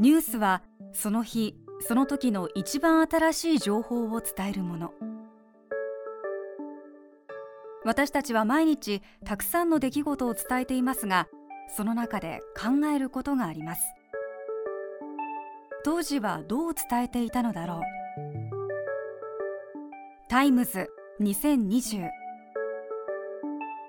[0.00, 0.62] ニュースは
[0.94, 1.54] その日
[1.86, 4.92] その時の一番新しい情報を伝えるもの。
[7.84, 11.28] 私たちは毎日たくさんの出来事を伝えていますが
[11.76, 13.82] その中で考えることがあります。
[15.84, 17.80] 当時はどう伝えていたのだろう。
[20.30, 20.88] タイムズ
[21.20, 22.08] 2020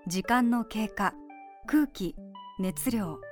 [0.08, 1.14] 時間の経過
[1.68, 2.18] 空気
[2.60, 3.31] 熱量。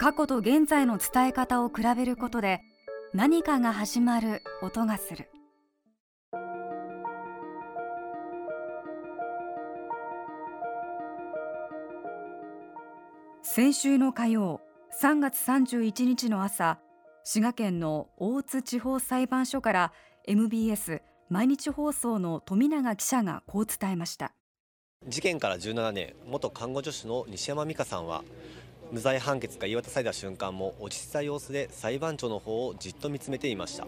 [0.00, 2.62] 過去と現在の伝え方を比べることで
[3.12, 5.28] 何かが始まる音がする。
[13.42, 14.62] 先週の火曜
[15.02, 16.78] 3月31日の朝
[17.22, 19.92] 滋賀県の大津地方裁判所から
[20.26, 24.32] MBS 毎日放送の富永記者がこう伝えました。
[25.06, 28.22] 事件から17年元看護助手の西山美香さんは
[28.92, 33.86] 無罪判決が言い渡された瞬間も落ち着いた様子で裁判長の方をじっと見つめていました。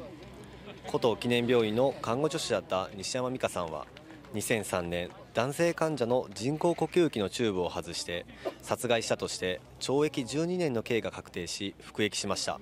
[0.87, 3.87] 古都記念病院の看護助手だった西山美香さんは
[4.35, 8.27] 2003年男性患者の人工呼吸器のチューブを外して
[8.63, 12.61] 殺害したとして懲役12年の刑が確定し服役しました。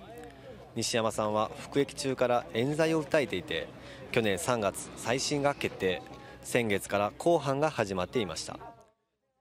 [0.77, 3.69] 西山さんは服役中から冤罪を訴えていて
[4.13, 6.03] 去年3月再審が決定。
[6.43, 8.59] 先月から公判が始まっていました。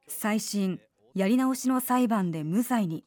[0.08, 0.82] 再審。
[1.16, 3.06] やり直しの裁判で無罪に。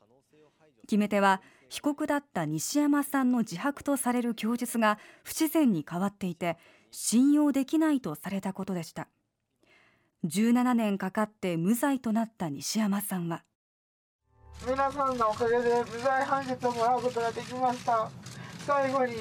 [0.86, 6.58] 決め手は被告だった西山さんの自白とされる供述が不自然に変わっていて
[6.90, 9.08] 信用できないとされたことでした。
[10.24, 13.42] 17年かかって無罪となった西山さんは。
[14.66, 18.10] 皆さんのおかげで無罪判決をもらうことができました。
[18.66, 19.14] 最後に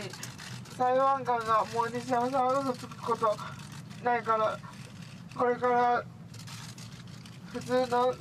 [0.77, 3.35] 裁判官がもう西山さんは嘘つくこと
[4.03, 4.59] ないから
[5.35, 6.03] これから
[7.53, 8.13] 普通の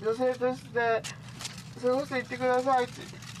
[0.00, 1.02] 女性として
[1.82, 2.92] 過ごしていってくださいって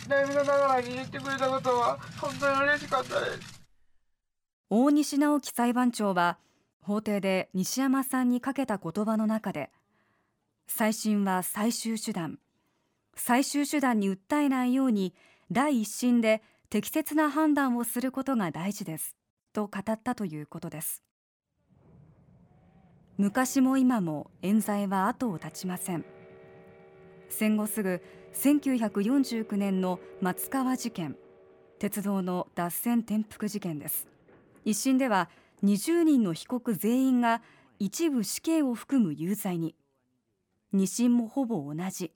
[0.08, 3.64] 涙ながらに言ってくれたことは本当に嬉しかったです。
[4.70, 6.38] 大西直樹裁判長は
[6.80, 9.70] 法廷で西山さんにかけた言葉の中で
[10.66, 12.38] 再審は最終手段。
[13.16, 15.14] 最終手段に訴えないように
[15.52, 19.14] 第一審で適切な判断をすることが大事です
[19.52, 21.02] と語ったということです。
[23.16, 26.04] 昔も今も冤罪は後を絶ちません。
[27.34, 28.00] 戦後すぐ
[28.34, 31.16] 1949年の松川事件。
[31.80, 34.06] 鉄道の脱線転覆事件です。
[34.64, 35.28] 一審では
[35.64, 37.42] 20人の被告全員が
[37.80, 39.74] 一部死刑を含む有罪に。
[40.72, 42.12] 二審もほぼ同じ。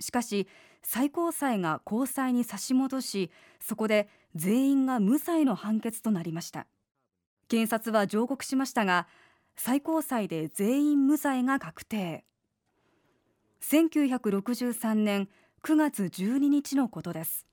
[0.00, 0.48] しかし
[0.82, 3.30] 最高裁が高裁に差し戻し
[3.60, 6.66] そこで全員が無罪の判決となりました。
[7.46, 9.06] 検察は上告しましたが
[9.54, 12.24] 最高裁で全員無罪が確定。
[13.62, 15.28] 1963年
[15.64, 17.46] 9月12日のことです。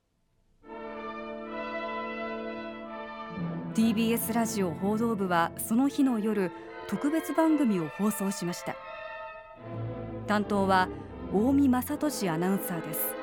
[3.73, 6.51] TBS ラジオ報道部はその日の夜
[6.88, 8.75] 特別番組を放送しました。
[10.27, 10.88] 担当は
[11.33, 13.16] 大見正俊アナウンサーです。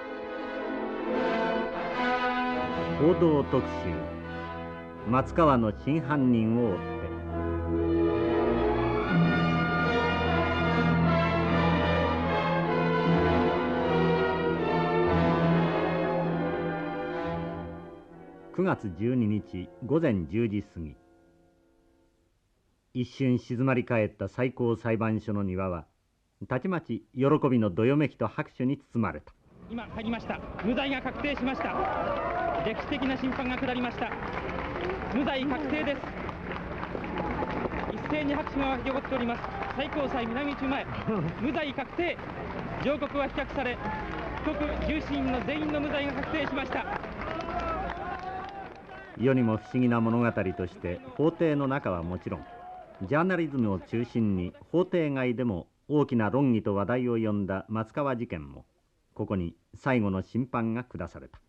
[3.00, 4.12] 報道特集
[5.08, 7.02] 松川の真犯人を追って。
[18.54, 20.94] 9月12日午前10時過ぎ。
[22.92, 25.86] 一瞬静まり返った最高裁判所の庭は
[26.46, 29.32] たちまち喜びのどよめきと拍手に包まれた。
[29.70, 30.38] 今入りました。
[30.66, 31.72] 無罪が確定しました。
[32.66, 34.12] 歴史的な審判が下りました。
[35.14, 36.00] 無罪確定です。
[37.90, 39.42] 一斉に拍手が沸き起こっております。
[39.76, 40.86] 最高裁南中前。
[41.40, 42.18] 無罪確定。
[42.84, 43.78] 上告は棄却され
[44.44, 47.11] 被告重審の全員の無罪が確定しました。
[49.18, 52.46] 世にも不思議な物語として法廷の中はもちろん
[53.02, 58.64] ジャーナリズムを中心に法廷外でも大きな論議と話題を呼んだ松川事件も
[59.14, 61.40] ここに最後の審判が下された。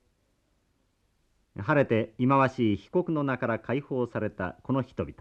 [1.61, 5.13] 晴れて忌まわしい被告の名から解放されたこの人々。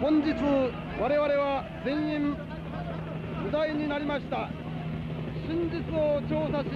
[0.00, 0.32] 本日
[1.00, 2.36] 我々は全員
[3.44, 4.50] 無罪になりました。
[5.46, 6.68] 真実を調査し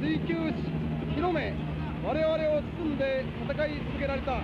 [0.00, 0.54] 追求し
[1.14, 1.71] 広め
[2.02, 4.42] 我々を包んで戦い続けられた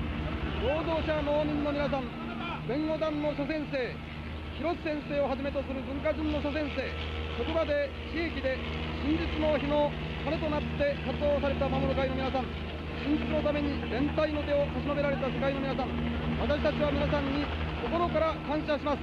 [0.63, 2.07] 労働者農民の皆さん
[2.71, 3.75] 弁護団の諸先生
[4.59, 6.87] 広瀬先生をはじめとする文化人の諸先生
[7.35, 8.59] 職場で地域で
[9.03, 9.91] 真実の日の
[10.23, 12.47] 鐘となって活動された守る会の皆さん
[13.03, 15.91] 真実のために連帯の手を差し伸べられた世界の皆さん
[16.39, 17.43] 私たちは皆さんに
[17.83, 19.03] 心から感謝します。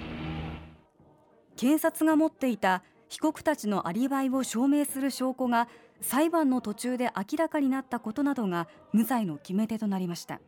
[1.56, 5.68] 検察が持っていた被告たちのアリバイを証明する証拠が
[6.02, 10.40] 裁判の途中で明らかになったことなどが無罪の決め手となりました。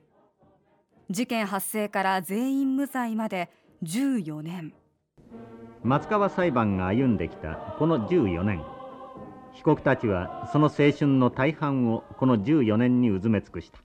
[1.10, 3.50] 事件発生から全員無罪まで
[3.84, 4.74] 14年。
[5.84, 8.64] 松川裁判が歩んできたこの14年。
[9.54, 13.80] 被告たちはその青春の大半をこの14年にうずめ尽くした。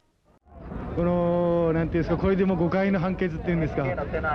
[0.97, 1.32] この
[1.73, 3.85] なんていうんですか、これでも誤解の判決っていうんですか、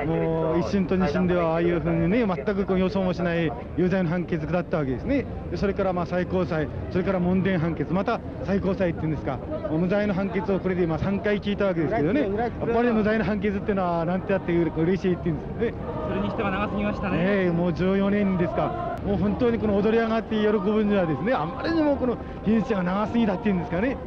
[0.05, 5.25] もう一審と二審ではああいうふうにね、全くこう予想もしない有罪の判決だったわけですね、
[5.55, 9.39] それからまあ最高裁、それから門殿判決、また最高裁っていうんですか、
[9.71, 15.73] 無罪の判決をこれで今、3回聞いたわけですけどね、やっぱり無罪の判決っていうのは、なんてやって嬉しいっていうんですね。
[16.07, 17.17] それにしては長すぎましたね。
[17.19, 23.97] えー、もう14年ですか、もう本当にこの踊り上がって喜ぶにはですね、あんまりにもこの日にちが長すぎだっていうんですかね。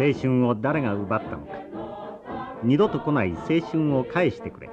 [0.00, 1.52] 青春を誰が奪ったのか。
[2.62, 4.70] 二度と来ない青春を返してくれ。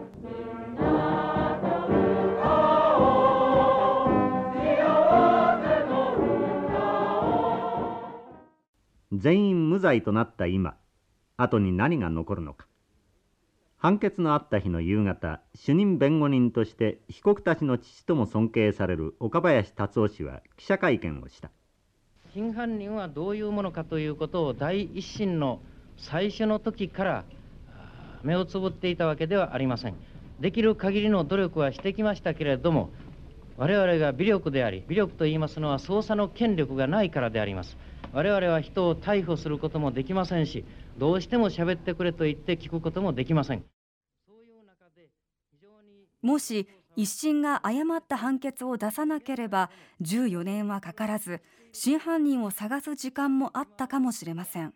[9.12, 10.78] 全員無罪となった今
[11.36, 12.66] 後に何が残るのか。
[13.76, 21.52] 判決のあった日の夕方主任弁護人として被告たちの父とも尊敬される岡林達夫氏は記者会見をした。
[22.38, 25.60] 真犯人はどういうものかということを第一審の
[25.98, 27.26] 最初の時から
[28.22, 29.96] 目をつぶっていたわけではありません。
[30.40, 32.92] できる限りの努力はしてきましたけれども、
[33.58, 37.76] 我々が微力であり、微力と言いますのは捜査の権力がないからであります。
[38.14, 40.64] 我々は人を逮捕することもできませんし、
[41.00, 43.64] どうしても喋ってくれと言って聞くこともできません。
[46.22, 49.70] もし一審が誤った判決を出さなければ
[50.02, 51.42] 14年はかからず
[51.72, 54.74] 真犯人を探す時間もあったかもしれません。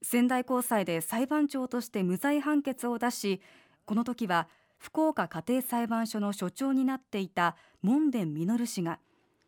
[0.00, 3.42] 仙台高裁で裁判長として無罪判決を出し
[3.84, 4.46] この時は
[4.78, 9.00] 福岡家庭裁判所の所長になっていた門田実氏が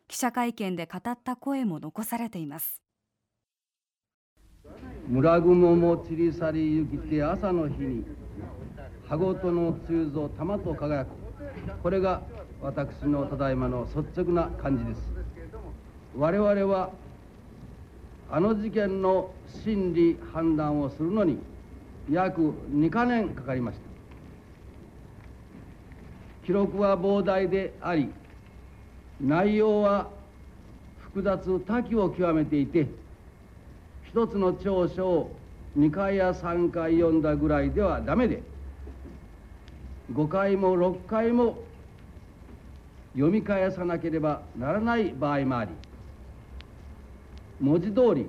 [0.09, 2.81] 記者会見で語った声も残されています。
[5.07, 8.03] 村雲も散り去りゆきて朝の日に
[9.07, 11.20] 羽ごとの梅雨ぞ玉と輝く
[11.81, 12.21] これが
[12.61, 15.01] 私のただいまの率直な感じです。
[16.17, 16.91] 我々は
[18.29, 19.31] あの事件の
[19.63, 21.39] 審理判断をするのに
[22.09, 22.41] 約
[22.73, 23.91] 2か年かかりました。
[26.45, 28.09] 記録は膨大であり
[29.19, 30.09] 内容は
[30.99, 32.87] 複雑多岐を極めていて
[34.09, 35.35] 一つの調書を
[35.77, 38.41] 2回や3回読んだぐらいではダメで
[40.13, 41.57] 5回も6回も
[43.13, 45.71] 読み返さなければならない場合もあり
[47.59, 48.27] 文字通り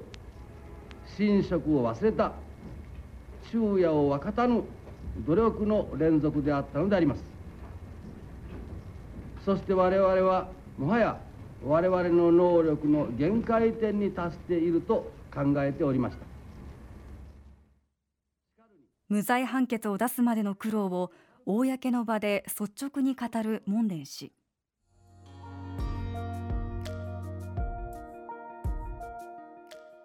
[1.19, 2.32] 寝食を忘れた
[3.50, 4.62] 昼夜を分かたぬ
[5.26, 7.25] 努力の連続であったのであります。
[9.44, 11.20] そして我々はもはや
[11.64, 16.25] 我々の能力の限界点に達していると考えておりました。
[19.08, 21.11] 無罪判決を出すまでの苦労を
[21.47, 24.33] 公の場で率直に語る門田氏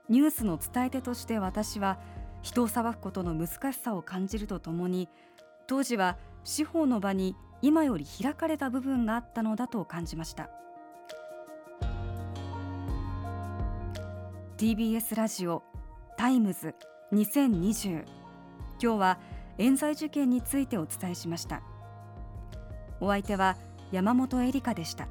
[0.09, 1.99] ニュースの伝え手として私は
[2.41, 5.09] 人を裁くことの難しさを感じるとともに
[5.67, 10.49] 当時は司法の場に今より開かれた部分があったのだと感じました。
[14.57, 15.61] TBS ラジオ
[16.17, 16.73] タイムズ
[17.13, 18.05] 2020
[18.81, 19.19] 今日は
[19.57, 21.61] 冤罪事件についてお伝えしました。
[22.99, 23.57] お相手は
[23.91, 25.07] 山本恵里香でした。